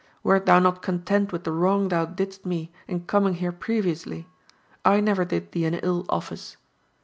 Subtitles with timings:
[0.23, 4.27] Wert thou not content with the wrong thou didst me in coming here previously?
[4.83, 6.57] I never did thee an ill office.